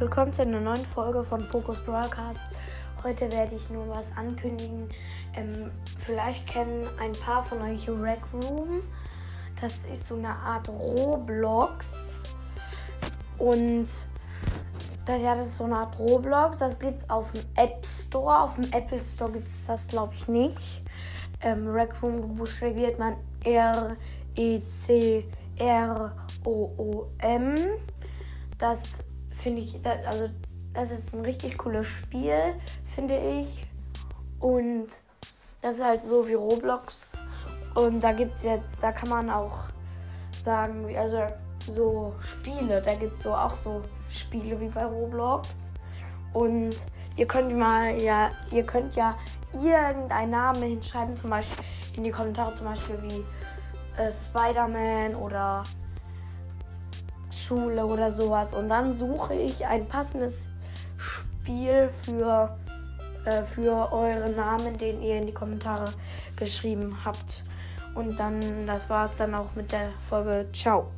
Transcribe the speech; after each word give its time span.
willkommen 0.00 0.32
zu 0.32 0.40
einer 0.40 0.60
neuen 0.60 0.86
Folge 0.86 1.22
von 1.22 1.46
Pokus 1.48 1.78
Broadcast. 1.84 2.44
Heute 3.04 3.30
werde 3.32 3.56
ich 3.56 3.68
nur 3.68 3.86
was 3.86 4.06
ankündigen. 4.16 4.88
Ähm, 5.34 5.70
vielleicht 5.98 6.46
kennen 6.46 6.88
ein 6.98 7.12
paar 7.12 7.44
von 7.44 7.60
euch 7.60 7.86
Rec 7.86 8.22
Room. 8.32 8.80
Das 9.60 9.84
ist 9.84 10.08
so 10.08 10.14
eine 10.14 10.30
Art 10.30 10.70
Roblox. 10.70 12.18
Und 13.36 13.88
das, 15.04 15.20
ja, 15.20 15.34
das 15.34 15.48
ist 15.48 15.58
so 15.58 15.64
eine 15.64 15.76
Art 15.76 15.98
Roblox. 15.98 16.56
Das 16.56 16.78
gibt 16.78 17.02
es 17.02 17.10
auf 17.10 17.32
dem 17.32 17.42
App 17.56 17.84
Store. 17.84 18.40
Auf 18.40 18.54
dem 18.54 18.72
Apple 18.72 19.02
Store 19.02 19.30
gibt 19.30 19.48
es 19.48 19.66
das, 19.66 19.86
glaube 19.86 20.14
ich, 20.14 20.26
nicht. 20.28 20.82
Ähm, 21.42 21.68
Rec 21.68 22.02
Room 22.02 22.36
buchstabiert 22.36 22.98
man 22.98 23.16
R-E-C-R-O-O-M. 23.44 23.94
Das 28.58 29.04
finde 29.40 29.62
ich, 29.62 29.78
also 29.84 30.28
das 30.72 30.90
ist 30.90 31.14
ein 31.14 31.22
richtig 31.22 31.58
cooles 31.58 31.86
Spiel, 31.86 32.54
finde 32.84 33.18
ich. 33.18 33.66
Und 34.38 34.88
das 35.60 35.76
ist 35.76 35.84
halt 35.84 36.02
so 36.02 36.26
wie 36.28 36.34
Roblox. 36.34 37.16
Und 37.74 38.00
da 38.00 38.12
gibt 38.12 38.36
es 38.36 38.44
jetzt, 38.44 38.82
da 38.82 38.92
kann 38.92 39.08
man 39.08 39.30
auch 39.30 39.68
sagen, 40.36 40.94
also 40.96 41.22
so 41.66 42.14
Spiele, 42.20 42.80
da 42.80 42.94
gibt 42.94 43.16
es 43.16 43.22
so 43.22 43.34
auch 43.34 43.50
so 43.50 43.82
Spiele 44.08 44.60
wie 44.60 44.68
bei 44.68 44.84
Roblox. 44.84 45.72
Und 46.32 46.76
ihr 47.16 47.26
könnt 47.26 47.56
mal, 47.56 48.00
ja, 48.00 48.30
ihr 48.52 48.64
könnt 48.64 48.94
ja 48.94 49.16
irgendeinen 49.52 50.30
Namen 50.30 50.62
hinschreiben, 50.62 51.16
zum 51.16 51.30
Beispiel 51.30 51.64
in 51.96 52.04
die 52.04 52.10
Kommentare, 52.10 52.54
zum 52.54 52.66
Beispiel 52.66 53.02
wie 53.02 54.00
äh, 54.00 54.10
Spider-Man 54.10 55.14
oder 55.16 55.64
Schule 57.30 57.86
oder 57.86 58.10
sowas. 58.10 58.54
Und 58.54 58.68
dann 58.68 58.94
suche 58.94 59.34
ich 59.34 59.66
ein 59.66 59.86
passendes 59.86 60.46
Spiel 60.96 61.88
für, 61.88 62.56
äh, 63.24 63.42
für 63.42 63.92
euren 63.92 64.36
Namen, 64.36 64.76
den 64.78 65.02
ihr 65.02 65.16
in 65.16 65.26
die 65.26 65.34
Kommentare 65.34 65.92
geschrieben 66.36 66.96
habt. 67.04 67.44
Und 67.94 68.18
dann, 68.18 68.40
das 68.66 68.88
war 68.88 69.04
es 69.04 69.16
dann 69.16 69.34
auch 69.34 69.54
mit 69.54 69.72
der 69.72 69.90
Folge. 70.08 70.46
Ciao. 70.52 70.90